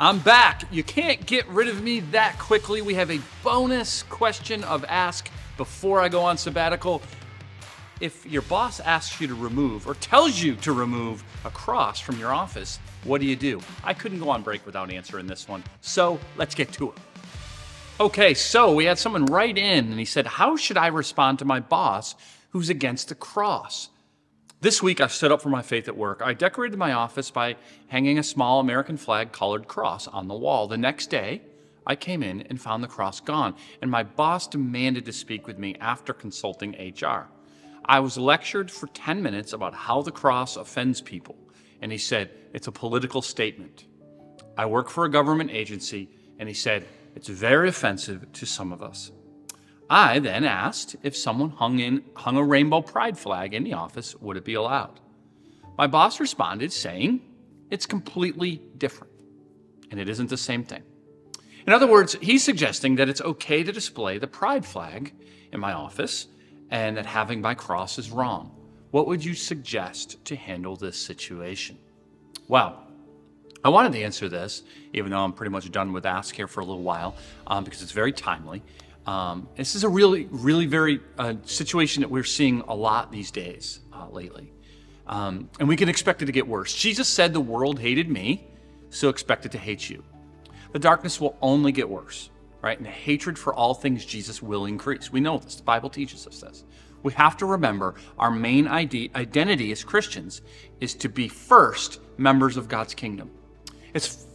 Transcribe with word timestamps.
I'm 0.00 0.20
back. 0.20 0.62
You 0.70 0.84
can't 0.84 1.26
get 1.26 1.44
rid 1.48 1.66
of 1.66 1.82
me 1.82 1.98
that 2.12 2.38
quickly. 2.38 2.82
We 2.82 2.94
have 2.94 3.10
a 3.10 3.18
bonus 3.42 4.04
question 4.04 4.62
of 4.62 4.84
ask 4.84 5.28
before 5.56 6.00
I 6.00 6.08
go 6.08 6.20
on 6.20 6.38
sabbatical. 6.38 7.02
If 8.00 8.24
your 8.24 8.42
boss 8.42 8.78
asks 8.78 9.20
you 9.20 9.26
to 9.26 9.34
remove 9.34 9.88
or 9.88 9.94
tells 9.94 10.40
you 10.40 10.54
to 10.54 10.72
remove 10.72 11.24
a 11.44 11.50
cross 11.50 11.98
from 11.98 12.16
your 12.16 12.32
office, 12.32 12.78
what 13.02 13.20
do 13.20 13.26
you 13.26 13.34
do? 13.34 13.60
I 13.82 13.92
couldn't 13.92 14.20
go 14.20 14.30
on 14.30 14.42
break 14.42 14.64
without 14.64 14.88
answering 14.88 15.26
this 15.26 15.48
one. 15.48 15.64
So 15.80 16.20
let's 16.36 16.54
get 16.54 16.70
to 16.74 16.90
it. 16.92 16.98
Okay, 17.98 18.34
so 18.34 18.72
we 18.72 18.84
had 18.84 19.00
someone 19.00 19.26
write 19.26 19.58
in 19.58 19.90
and 19.90 19.98
he 19.98 20.04
said, 20.04 20.28
How 20.28 20.54
should 20.54 20.76
I 20.76 20.86
respond 20.86 21.40
to 21.40 21.44
my 21.44 21.58
boss 21.58 22.14
who's 22.50 22.70
against 22.70 23.08
the 23.08 23.16
cross? 23.16 23.88
This 24.60 24.82
week, 24.82 25.00
I 25.00 25.06
stood 25.06 25.30
up 25.30 25.40
for 25.40 25.50
my 25.50 25.62
faith 25.62 25.86
at 25.86 25.96
work. 25.96 26.20
I 26.20 26.34
decorated 26.34 26.76
my 26.76 26.92
office 26.92 27.30
by 27.30 27.54
hanging 27.86 28.18
a 28.18 28.24
small 28.24 28.58
American 28.58 28.96
flag 28.96 29.30
colored 29.30 29.68
cross 29.68 30.08
on 30.08 30.26
the 30.26 30.34
wall. 30.34 30.66
The 30.66 30.76
next 30.76 31.10
day, 31.10 31.42
I 31.86 31.94
came 31.94 32.24
in 32.24 32.42
and 32.42 32.60
found 32.60 32.82
the 32.82 32.88
cross 32.88 33.20
gone, 33.20 33.54
and 33.80 33.88
my 33.88 34.02
boss 34.02 34.48
demanded 34.48 35.04
to 35.04 35.12
speak 35.12 35.46
with 35.46 35.58
me 35.60 35.76
after 35.80 36.12
consulting 36.12 36.72
HR. 36.72 37.28
I 37.84 38.00
was 38.00 38.18
lectured 38.18 38.68
for 38.68 38.88
10 38.88 39.22
minutes 39.22 39.52
about 39.52 39.74
how 39.74 40.02
the 40.02 40.10
cross 40.10 40.56
offends 40.56 41.00
people, 41.00 41.36
and 41.80 41.92
he 41.92 41.98
said, 41.98 42.28
It's 42.52 42.66
a 42.66 42.72
political 42.72 43.22
statement. 43.22 43.86
I 44.56 44.66
work 44.66 44.90
for 44.90 45.04
a 45.04 45.10
government 45.10 45.52
agency, 45.52 46.10
and 46.40 46.48
he 46.48 46.54
said, 46.54 46.84
It's 47.14 47.28
very 47.28 47.68
offensive 47.68 48.32
to 48.32 48.44
some 48.44 48.72
of 48.72 48.82
us. 48.82 49.12
I 49.90 50.18
then 50.18 50.44
asked 50.44 50.96
if 51.02 51.16
someone 51.16 51.50
hung, 51.50 51.78
in, 51.78 52.04
hung 52.14 52.36
a 52.36 52.44
rainbow 52.44 52.82
pride 52.82 53.16
flag 53.16 53.54
in 53.54 53.64
the 53.64 53.72
office, 53.72 54.14
would 54.16 54.36
it 54.36 54.44
be 54.44 54.54
allowed? 54.54 55.00
My 55.78 55.86
boss 55.86 56.20
responded 56.20 56.72
saying, 56.72 57.20
it's 57.70 57.86
completely 57.86 58.62
different, 58.76 59.12
and 59.90 59.98
it 59.98 60.08
isn't 60.08 60.28
the 60.28 60.36
same 60.36 60.64
thing. 60.64 60.82
In 61.66 61.72
other 61.72 61.86
words, 61.86 62.16
he's 62.20 62.42
suggesting 62.42 62.96
that 62.96 63.08
it's 63.08 63.20
okay 63.20 63.62
to 63.62 63.72
display 63.72 64.18
the 64.18 64.26
pride 64.26 64.64
flag 64.64 65.14
in 65.52 65.60
my 65.60 65.72
office 65.72 66.26
and 66.70 66.96
that 66.96 67.06
having 67.06 67.40
my 67.40 67.54
cross 67.54 67.98
is 67.98 68.10
wrong. 68.10 68.54
What 68.90 69.06
would 69.06 69.24
you 69.24 69.34
suggest 69.34 70.24
to 70.26 70.36
handle 70.36 70.76
this 70.76 70.98
situation? 70.98 71.78
Well, 72.46 72.84
I 73.64 73.68
wanted 73.68 73.92
to 73.92 74.02
answer 74.02 74.28
this, 74.28 74.62
even 74.92 75.10
though 75.10 75.18
I'm 75.18 75.32
pretty 75.32 75.50
much 75.50 75.70
done 75.70 75.92
with 75.92 76.06
Ask 76.06 76.34
here 76.34 76.46
for 76.46 76.60
a 76.60 76.64
little 76.64 76.82
while, 76.82 77.16
um, 77.46 77.64
because 77.64 77.82
it's 77.82 77.92
very 77.92 78.12
timely. 78.12 78.62
Um, 79.08 79.48
this 79.56 79.74
is 79.74 79.84
a 79.84 79.88
really, 79.88 80.28
really 80.30 80.66
very 80.66 81.00
uh, 81.16 81.36
situation 81.44 82.02
that 82.02 82.10
we're 82.10 82.24
seeing 82.24 82.60
a 82.68 82.74
lot 82.74 83.10
these 83.10 83.30
days 83.30 83.80
uh, 83.90 84.06
lately. 84.10 84.52
Um, 85.06 85.48
and 85.58 85.66
we 85.66 85.76
can 85.76 85.88
expect 85.88 86.20
it 86.20 86.26
to 86.26 86.32
get 86.32 86.46
worse. 86.46 86.74
Jesus 86.74 87.08
said, 87.08 87.32
The 87.32 87.40
world 87.40 87.78
hated 87.78 88.10
me, 88.10 88.46
so 88.90 89.08
expect 89.08 89.46
it 89.46 89.52
to 89.52 89.58
hate 89.58 89.88
you. 89.88 90.04
The 90.72 90.78
darkness 90.78 91.18
will 91.18 91.38
only 91.40 91.72
get 91.72 91.88
worse, 91.88 92.28
right? 92.60 92.76
And 92.76 92.84
the 92.84 92.90
hatred 92.90 93.38
for 93.38 93.54
all 93.54 93.72
things 93.72 94.04
Jesus 94.04 94.42
will 94.42 94.66
increase. 94.66 95.10
We 95.10 95.20
know 95.20 95.38
this. 95.38 95.54
The 95.54 95.62
Bible 95.62 95.88
teaches 95.88 96.26
us 96.26 96.42
this. 96.42 96.64
We 97.02 97.14
have 97.14 97.38
to 97.38 97.46
remember 97.46 97.94
our 98.18 98.30
main 98.30 98.68
ID, 98.68 99.12
identity 99.14 99.72
as 99.72 99.84
Christians 99.84 100.42
is 100.80 100.92
to 100.96 101.08
be 101.08 101.28
first 101.28 101.98
members 102.18 102.58
of 102.58 102.68
God's 102.68 102.92
kingdom. 102.92 103.30
It's, 103.94 104.26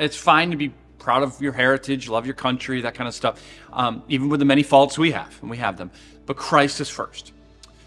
it's 0.00 0.16
fine 0.16 0.50
to 0.50 0.56
be 0.56 0.74
proud 0.98 1.22
of 1.22 1.40
your 1.40 1.52
heritage, 1.52 2.08
love 2.08 2.26
your 2.26 2.34
country, 2.34 2.80
that 2.80 2.94
kind 2.94 3.08
of 3.08 3.14
stuff, 3.14 3.42
um, 3.72 4.02
even 4.08 4.28
with 4.28 4.40
the 4.40 4.46
many 4.46 4.62
faults 4.62 4.98
we 4.98 5.12
have, 5.12 5.36
and 5.40 5.50
we 5.50 5.56
have 5.58 5.76
them. 5.76 5.90
But 6.26 6.36
Christ 6.36 6.80
is 6.80 6.88
first. 6.88 7.32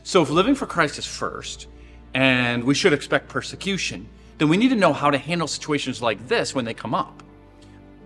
So 0.04 0.22
if 0.22 0.30
living 0.30 0.56
for 0.56 0.66
Christ 0.66 0.98
is 0.98 1.06
first, 1.06 1.68
and 2.14 2.64
we 2.64 2.74
should 2.74 2.94
expect 2.94 3.28
persecution, 3.28 4.08
then 4.38 4.50
we 4.50 4.58
need 4.58 4.70
to 4.70 4.76
know 4.76 4.94
how 4.94 5.10
to 5.12 5.18
handle 5.18 5.48
situations 5.48 6.02
like 6.02 6.28
this 6.28 6.56
when 6.56 6.66
they 6.66 6.74
come 6.74 6.96
up. 6.96 7.22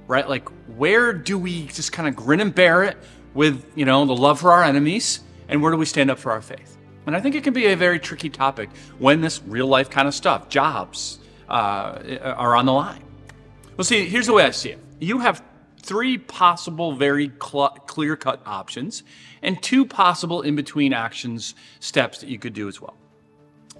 Right? 0.08 0.28
Like, 0.28 0.50
where 0.76 1.14
do 1.14 1.38
we 1.38 1.68
just 1.68 1.92
kind 1.92 2.10
of 2.10 2.16
grin 2.16 2.42
and 2.42 2.54
bear 2.54 2.84
it 2.84 2.98
with, 3.34 3.66
you 3.76 3.86
know, 3.86 4.06
the 4.06 4.16
love 4.16 4.42
for 4.42 4.52
our 4.52 4.64
enemies, 4.64 5.22
and 5.48 5.62
where 5.62 5.72
do 5.72 5.78
we 5.78 5.86
stand 5.86 6.12
up 6.12 6.20
for 6.20 6.32
our 6.32 6.42
faith? 6.42 6.78
And 7.06 7.16
I 7.16 7.22
think 7.22 7.36
it 7.36 7.44
can 7.44 7.54
be 7.54 7.68
a 7.68 7.76
very 7.76 8.00
tricky 8.00 8.30
topic 8.30 8.70
when 8.98 9.22
this 9.22 9.42
real 9.46 9.68
life 9.68 9.90
kind 9.90 10.08
of 10.08 10.14
stuff, 10.14 10.50
jobs, 10.50 11.20
uh, 11.50 12.18
are 12.22 12.56
on 12.56 12.66
the 12.66 12.74
line. 12.74 13.04
Well, 13.78 13.86
see, 13.86 14.08
here's 14.08 14.28
the 14.28 14.34
way 14.34 14.44
I 14.44 14.52
see 14.52 14.70
it 14.70 14.80
you 15.04 15.20
have 15.20 15.44
three 15.82 16.18
possible, 16.18 16.96
very 16.96 17.32
cl- 17.42 17.78
clear 17.88 18.16
cut 18.16 18.42
options 18.46 19.04
and 19.42 19.62
two 19.62 19.86
possible 19.86 20.42
in 20.42 20.56
between 20.56 20.94
actions 20.94 21.56
steps 21.80 22.20
that 22.20 22.30
you 22.30 22.40
could 22.40 22.54
do 22.54 22.68
as 22.68 22.80
well. 22.80 22.96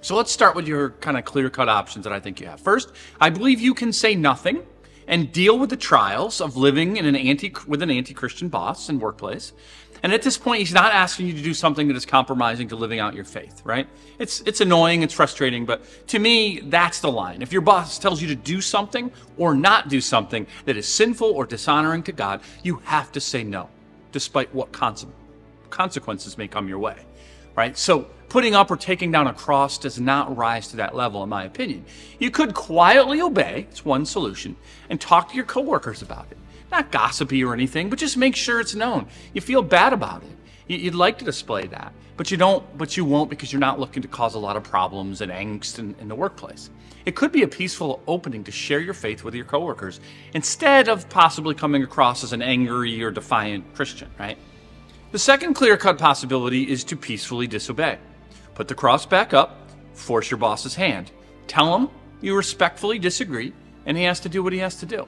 So 0.00 0.14
let's 0.14 0.30
start 0.30 0.54
with 0.54 0.68
your 0.68 0.90
kind 0.90 1.16
of 1.16 1.24
clear 1.24 1.48
cut 1.48 1.68
options 1.68 2.04
that 2.04 2.12
I 2.12 2.20
think 2.20 2.40
you 2.40 2.46
have. 2.46 2.60
First, 2.60 2.92
I 3.20 3.30
believe 3.30 3.58
you 3.58 3.72
can 3.72 3.92
say 3.92 4.14
nothing 4.14 4.66
and 5.06 5.32
deal 5.32 5.58
with 5.58 5.70
the 5.70 5.76
trials 5.76 6.40
of 6.40 6.56
living 6.56 6.96
in 6.96 7.06
an 7.06 7.16
anti 7.16 7.52
with 7.66 7.82
an 7.82 7.90
anti-Christian 7.90 8.48
boss 8.48 8.88
and 8.88 9.00
workplace. 9.00 9.52
And 10.02 10.12
at 10.12 10.20
this 10.20 10.36
point, 10.36 10.58
he's 10.58 10.74
not 10.74 10.92
asking 10.92 11.28
you 11.28 11.32
to 11.32 11.42
do 11.42 11.54
something 11.54 11.88
that 11.88 11.96
is 11.96 12.04
compromising 12.04 12.68
to 12.68 12.76
living 12.76 13.00
out 13.00 13.14
your 13.14 13.24
faith, 13.24 13.62
right? 13.64 13.88
It's 14.18 14.42
it's 14.42 14.60
annoying, 14.60 15.02
it's 15.02 15.14
frustrating, 15.14 15.64
but 15.64 15.82
to 16.08 16.18
me, 16.18 16.60
that's 16.64 17.00
the 17.00 17.10
line. 17.10 17.40
If 17.40 17.52
your 17.52 17.62
boss 17.62 17.98
tells 17.98 18.20
you 18.20 18.28
to 18.28 18.34
do 18.34 18.60
something 18.60 19.10
or 19.38 19.54
not 19.54 19.88
do 19.88 20.02
something 20.02 20.46
that 20.66 20.76
is 20.76 20.86
sinful 20.86 21.30
or 21.30 21.46
dishonoring 21.46 22.02
to 22.02 22.12
God, 22.12 22.42
you 22.62 22.76
have 22.84 23.12
to 23.12 23.20
say 23.20 23.44
no, 23.44 23.70
despite 24.12 24.54
what 24.54 24.72
consequences 25.70 26.36
may 26.36 26.48
come 26.48 26.68
your 26.68 26.78
way, 26.78 27.06
right? 27.56 27.76
So 27.78 28.06
putting 28.34 28.56
up 28.56 28.68
or 28.68 28.76
taking 28.76 29.12
down 29.12 29.28
a 29.28 29.32
cross 29.32 29.78
does 29.78 30.00
not 30.00 30.36
rise 30.36 30.66
to 30.66 30.74
that 30.74 30.92
level, 30.92 31.22
in 31.22 31.28
my 31.28 31.44
opinion. 31.44 31.84
You 32.18 32.32
could 32.32 32.52
quietly 32.52 33.20
obey, 33.20 33.68
it's 33.70 33.84
one 33.84 34.04
solution, 34.04 34.56
and 34.90 35.00
talk 35.00 35.28
to 35.28 35.36
your 35.36 35.44
coworkers 35.44 36.02
about 36.02 36.26
it. 36.32 36.38
Not 36.72 36.90
gossipy 36.90 37.44
or 37.44 37.54
anything, 37.54 37.88
but 37.88 38.00
just 38.00 38.16
make 38.16 38.34
sure 38.34 38.58
it's 38.58 38.74
known. 38.74 39.06
You 39.34 39.40
feel 39.40 39.62
bad 39.62 39.92
about 39.92 40.24
it. 40.24 40.36
You'd 40.66 40.96
like 40.96 41.18
to 41.18 41.24
display 41.24 41.68
that, 41.68 41.92
but 42.16 42.32
you 42.32 42.36
don't. 42.36 42.76
But 42.76 42.96
you 42.96 43.04
won't 43.04 43.30
because 43.30 43.52
you're 43.52 43.60
not 43.60 43.78
looking 43.78 44.02
to 44.02 44.08
cause 44.08 44.34
a 44.34 44.40
lot 44.40 44.56
of 44.56 44.64
problems 44.64 45.20
and 45.20 45.30
angst 45.30 45.78
in, 45.78 45.94
in 46.00 46.08
the 46.08 46.16
workplace. 46.16 46.70
It 47.06 47.14
could 47.14 47.30
be 47.30 47.44
a 47.44 47.48
peaceful 47.48 48.02
opening 48.08 48.42
to 48.42 48.50
share 48.50 48.80
your 48.80 48.94
faith 48.94 49.22
with 49.22 49.36
your 49.36 49.44
coworkers 49.44 50.00
instead 50.32 50.88
of 50.88 51.08
possibly 51.08 51.54
coming 51.54 51.84
across 51.84 52.24
as 52.24 52.32
an 52.32 52.42
angry 52.42 53.00
or 53.00 53.12
defiant 53.12 53.76
Christian. 53.76 54.10
Right. 54.18 54.38
The 55.12 55.20
second 55.20 55.54
clear-cut 55.54 55.98
possibility 55.98 56.68
is 56.68 56.82
to 56.82 56.96
peacefully 56.96 57.46
disobey. 57.46 57.98
Put 58.54 58.68
the 58.68 58.74
cross 58.74 59.06
back 59.06 59.34
up, 59.34 59.68
force 59.94 60.30
your 60.30 60.38
boss's 60.38 60.74
hand. 60.74 61.10
Tell 61.46 61.76
him 61.76 61.90
you 62.20 62.36
respectfully 62.36 62.98
disagree, 62.98 63.52
and 63.86 63.96
he 63.96 64.04
has 64.04 64.20
to 64.20 64.28
do 64.28 64.42
what 64.42 64.52
he 64.52 64.60
has 64.60 64.76
to 64.76 64.86
do. 64.86 65.06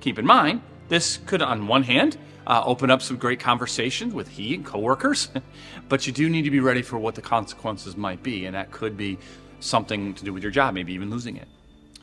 Keep 0.00 0.18
in 0.18 0.26
mind, 0.26 0.62
this 0.88 1.18
could, 1.26 1.42
on 1.42 1.66
one 1.66 1.82
hand, 1.82 2.16
uh, 2.46 2.62
open 2.64 2.90
up 2.90 3.02
some 3.02 3.16
great 3.16 3.38
conversations 3.38 4.14
with 4.14 4.28
he 4.28 4.54
and 4.54 4.64
coworkers, 4.64 5.28
but 5.88 6.06
you 6.06 6.12
do 6.12 6.28
need 6.28 6.42
to 6.42 6.50
be 6.50 6.60
ready 6.60 6.82
for 6.82 6.98
what 6.98 7.14
the 7.14 7.22
consequences 7.22 7.96
might 7.96 8.22
be, 8.22 8.46
and 8.46 8.54
that 8.54 8.70
could 8.70 8.96
be 8.96 9.18
something 9.60 10.14
to 10.14 10.24
do 10.24 10.32
with 10.32 10.42
your 10.42 10.52
job, 10.52 10.74
maybe 10.74 10.92
even 10.94 11.10
losing 11.10 11.36
it. 11.36 11.48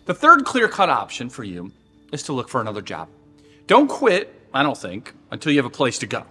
The 0.06 0.14
third 0.14 0.46
clear 0.46 0.68
cut 0.68 0.90
option 0.90 1.30
for 1.30 1.44
you 1.44 1.72
is 2.12 2.24
to 2.24 2.34
look 2.34 2.48
for 2.48 2.62
another 2.62 2.82
job. 2.82 3.10
Don't 3.66 3.88
quit, 3.88 4.48
I 4.54 4.62
don't 4.62 4.78
think, 4.78 5.14
until 5.32 5.52
you 5.52 5.58
have 5.58 5.66
a 5.66 5.76
place 5.76 5.98
to 6.00 6.06
go. 6.06 6.26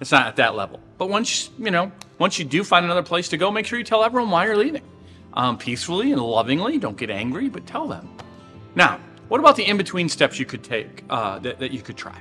It's 0.00 0.10
not 0.10 0.26
at 0.26 0.36
that 0.36 0.56
level. 0.56 0.80
But 0.98 1.08
once 1.08 1.50
you 1.58 1.70
know, 1.70 1.92
once 2.20 2.38
you 2.38 2.44
do 2.44 2.62
find 2.62 2.84
another 2.84 3.02
place 3.02 3.28
to 3.30 3.36
go, 3.38 3.50
make 3.50 3.66
sure 3.66 3.78
you 3.78 3.84
tell 3.84 4.04
everyone 4.04 4.30
why 4.30 4.44
you're 4.44 4.56
leaving, 4.56 4.82
um, 5.32 5.56
peacefully 5.56 6.12
and 6.12 6.20
lovingly. 6.20 6.78
Don't 6.78 6.96
get 6.96 7.10
angry, 7.10 7.48
but 7.48 7.66
tell 7.66 7.88
them. 7.88 8.08
Now, 8.76 9.00
what 9.28 9.40
about 9.40 9.56
the 9.56 9.64
in-between 9.64 10.08
steps 10.10 10.38
you 10.38 10.44
could 10.44 10.62
take 10.62 11.02
uh, 11.08 11.38
that, 11.38 11.58
that 11.58 11.72
you 11.72 11.80
could 11.80 11.96
try? 11.96 12.20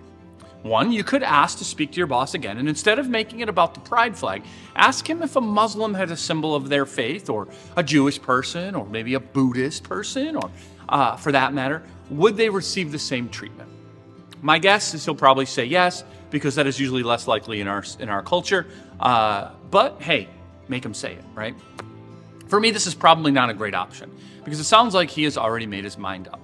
One, 0.64 0.92
you 0.92 1.04
could 1.04 1.22
ask 1.22 1.58
to 1.58 1.66
speak 1.66 1.92
to 1.92 1.98
your 1.98 2.08
boss 2.08 2.34
again, 2.34 2.58
and 2.58 2.70
instead 2.70 2.98
of 2.98 3.10
making 3.10 3.42
it 3.42 3.50
about 3.50 3.74
the 3.74 3.82
pride 3.82 4.16
flag, 4.18 4.44
ask 4.76 5.10
him 5.10 5.22
if 5.22 5.36
a 5.36 5.42
Muslim 5.42 5.94
had 5.94 6.12
a 6.12 6.18
symbol 6.18 6.56
of 6.56 6.70
their 6.70 6.86
faith, 6.86 7.30
or 7.30 7.50
a 7.76 7.84
Jewish 7.84 8.22
person, 8.22 8.76
or 8.76 8.86
maybe 8.86 9.16
a 9.16 9.20
Buddhist 9.20 9.84
person, 9.84 10.38
or 10.38 10.50
uh, 10.88 11.18
for 11.18 11.34
that 11.34 11.54
matter, 11.54 11.84
would 12.10 12.38
they 12.38 12.50
receive 12.50 12.92
the 12.92 13.00
same 13.00 13.28
treatment? 13.28 13.70
My 14.42 14.60
guess 14.60 14.94
is 14.94 15.06
he'll 15.06 15.16
probably 15.16 15.46
say 15.46 15.66
yes, 15.66 16.04
because 16.30 16.56
that 16.56 16.68
is 16.68 16.80
usually 16.80 17.04
less 17.04 17.28
likely 17.28 17.62
in 17.62 17.68
our 17.68 17.84
in 18.00 18.10
our 18.10 18.22
culture. 18.22 18.68
Uh, 19.00 19.52
but 19.72 20.02
hey, 20.02 20.28
make 20.68 20.86
him 20.86 20.94
say 20.94 21.14
it, 21.14 21.24
right? 21.34 21.56
For 22.48 22.60
me, 22.60 22.72
this 22.72 22.88
is 22.88 22.96
probably 22.96 23.32
not 23.32 23.50
a 23.50 23.54
great 23.54 23.76
option 23.76 24.12
because 24.44 24.60
it 24.60 24.66
sounds 24.66 24.94
like 24.94 25.10
he 25.10 25.24
has 25.24 25.38
already 25.38 25.68
made 25.68 25.84
his 25.84 25.98
mind 25.98 26.28
up. 26.28 26.40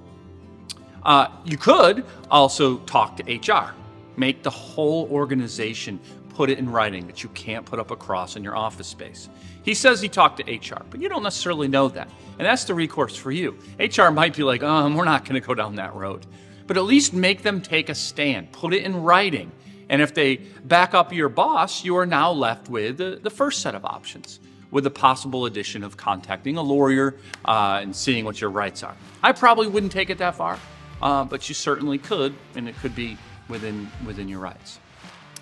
Uh, 1.04 1.28
you 1.46 1.58
could 1.58 2.04
also 2.30 2.78
talk 2.80 3.18
to 3.18 3.24
HR, 3.36 3.74
make 4.18 4.44
the 4.44 4.50
whole 4.50 5.08
organization 5.12 6.00
put 6.30 6.50
it 6.50 6.60
in 6.60 6.70
writing 6.70 7.08
that 7.08 7.24
you 7.24 7.30
can't 7.30 7.66
put 7.66 7.80
up 7.80 7.92
a 7.92 7.96
cross 7.96 8.36
in 8.36 8.44
your 8.44 8.56
office 8.56 8.88
space. 8.88 9.30
He 9.64 9.74
says 9.74 10.02
he 10.02 10.10
talked 10.10 10.46
to 10.46 10.56
HR, 10.56 10.84
but 10.90 11.02
you 11.02 11.08
don't 11.08 11.24
necessarily 11.24 11.68
know 11.68 11.88
that. 11.90 12.10
And 12.38 12.46
that's 12.46 12.66
the 12.66 12.74
recourse 12.74 13.16
for 13.16 13.32
you. 13.32 13.58
HR 13.80 14.10
might 14.10 14.36
be 14.36 14.44
like, 14.44 14.62
um, 14.62 14.96
we're 14.96 15.06
not 15.06 15.24
going 15.24 15.40
to 15.42 15.48
go 15.48 15.54
down 15.54 15.76
that 15.76 15.96
road. 15.96 16.26
But 16.68 16.78
at 16.78 16.84
least 16.84 17.14
make 17.14 17.44
them 17.44 17.62
take 17.62 17.90
a 17.90 17.96
stand, 17.96 18.52
put 18.52 18.74
it 18.74 18.84
in 18.84 19.04
writing, 19.04 19.52
and 19.90 20.02
if 20.02 20.14
they 20.14 20.38
back 20.64 20.94
up 20.94 21.14
your 21.14 21.30
boss, 21.30 21.84
you 21.84 21.96
are 21.98 22.06
now 22.06 22.32
left 22.32 22.70
with 22.70 22.98
the, 22.98 23.20
the 23.22 23.30
first 23.30 23.62
set 23.62 23.76
of 23.76 23.86
options, 23.86 24.40
with 24.72 24.84
the 24.84 24.90
possible 24.90 25.46
addition 25.46 25.84
of 25.84 25.96
contacting 25.96 26.58
a 26.58 26.62
lawyer 26.62 27.16
uh, 27.46 27.80
and 27.82 27.96
seeing 27.96 28.26
what 28.26 28.42
your 28.42 28.50
rights 28.50 28.84
are. 28.84 28.96
I 29.22 29.32
probably 29.32 29.68
wouldn't 29.68 29.92
take 29.92 30.10
it 30.10 30.18
that 30.18 30.36
far, 30.36 30.60
uh, 31.02 31.24
but 31.24 31.48
you 31.48 31.56
certainly 31.56 31.98
could, 31.98 32.34
and 32.56 32.68
it 32.68 32.76
could 32.78 32.96
be 32.96 33.18
within 33.48 33.90
within 34.06 34.28
your 34.28 34.40
rights. 34.40 34.80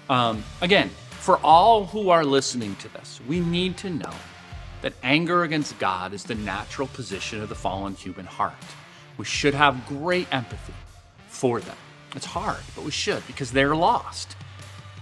Um, 0.10 0.44
again, 0.62 0.90
for 1.22 1.38
all 1.38 1.86
who 1.86 2.10
are 2.10 2.25
listening 2.25 2.75
to 2.78 2.90
this, 2.90 3.22
we 3.28 3.40
need 3.40 3.78
to 3.78 3.90
know 3.90 4.14
that 4.81 4.94
anger 5.02 5.44
against 5.44 5.80
God 5.80 6.12
is 6.12 6.25
the 6.25 6.36
natural 6.36 6.90
position 6.90 7.42
of 7.42 7.48
the 7.48 7.56
fallen 7.56 7.96
human 7.96 8.25
heart. 8.25 8.54
We 9.18 9.24
should 9.24 9.54
have 9.54 9.88
great 9.88 10.28
empathy 10.34 10.74
for 11.34 11.60
them. 11.60 11.76
It's 12.16 12.26
hard, 12.26 12.60
but 12.76 12.86
we 12.86 12.92
should 12.92 13.26
because 13.26 13.52
they're 13.52 13.76
lost. 13.76 14.38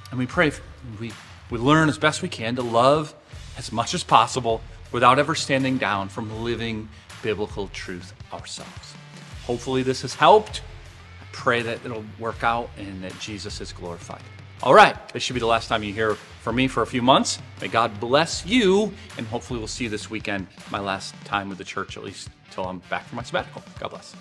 And 0.10 0.18
we 0.18 0.26
pray, 0.26 0.52
we, 1.00 1.12
we 1.50 1.58
learn 1.58 1.90
as 1.90 1.98
best 1.98 2.22
we 2.22 2.30
can 2.30 2.56
to 2.56 2.62
love 2.62 3.14
as 3.58 3.72
much 3.72 3.94
as 3.94 4.04
possible 4.04 4.62
without 4.92 5.20
ever 5.20 5.36
standing 5.36 5.78
down 5.78 6.10
from 6.10 6.44
living 6.44 6.88
biblical 7.22 7.68
truth 7.68 8.14
ourselves. 8.34 8.96
Hopefully, 9.44 9.84
this 9.84 10.02
has 10.04 10.16
helped. 10.16 10.62
I 11.22 11.26
pray 11.34 11.62
that 11.62 11.86
it'll 11.86 12.06
work 12.18 12.44
out 12.44 12.70
and 12.78 13.04
that 13.04 13.18
Jesus 13.20 13.60
is 13.60 13.74
glorified. 13.74 14.22
All 14.64 14.74
right, 14.74 14.96
this 15.10 15.24
should 15.24 15.34
be 15.34 15.40
the 15.40 15.48
last 15.48 15.68
time 15.68 15.84
you 15.84 15.94
hear 15.94 16.16
from 16.16 16.56
me 16.56 16.68
for 16.68 16.84
a 16.84 16.88
few 16.88 17.02
months. 17.02 17.40
May 17.60 17.68
God 17.68 18.00
bless 18.00 18.46
you, 18.46 18.94
and 19.18 19.28
hopefully, 19.28 19.60
we'll 19.60 19.68
see 19.68 19.86
you 19.86 19.90
this 19.90 20.10
weekend, 20.10 20.48
my 20.70 20.80
last 20.80 21.14
time 21.26 21.50
with 21.50 21.58
the 21.58 21.64
church, 21.64 21.98
at 21.98 22.04
least 22.04 22.30
until 22.46 22.66
I'm 22.66 22.80
back 22.90 23.06
from 23.06 23.18
my 23.18 23.24
sabbatical. 23.24 23.64
God 23.80 23.90
bless. 23.90 24.16